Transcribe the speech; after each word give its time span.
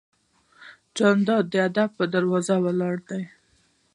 جانداد 0.95 1.45
د 1.53 1.55
ادب 1.67 1.89
په 1.97 2.05
دروازه 2.13 2.55
ولاړ 2.65 2.95
دی. 3.09 3.23